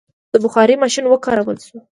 د 0.31 0.33
بخار 0.43 0.69
ماشین 0.81 1.05
وکارول 1.07 1.57
شو. 1.65 1.77